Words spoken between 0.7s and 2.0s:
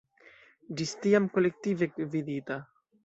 Ĝis tiam kolektive